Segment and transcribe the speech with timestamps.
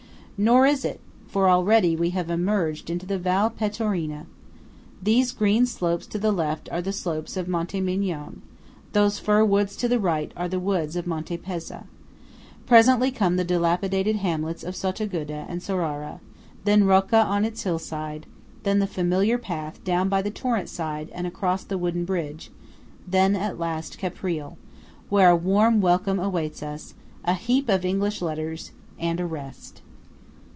[0.43, 4.25] Nor is it; for already we have emerged into the Val Pettorina.
[4.99, 8.39] These green slopes to the left are the slopes of Monte Migion;
[8.91, 11.83] these fir woods to the right are the woods of Monte Pezza.
[12.65, 16.19] Presently come the dilapidated hamlets of Sottoguda and Sorara;
[16.63, 18.25] then Rocca on its hillside;
[18.63, 22.49] then the familiar path down by the torrent side and across the wooden bridge;
[23.07, 24.57] then at last Caprile,
[25.09, 29.83] where a warm welcome awaits us, a heap of English letters, and rest.